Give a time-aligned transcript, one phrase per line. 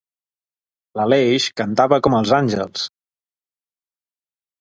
[0.99, 2.87] L'Aleix cantava com els àngels.